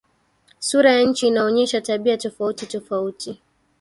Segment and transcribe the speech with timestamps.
[0.59, 3.41] Sura ya nchi inaonyesha tabia tofauti tofauti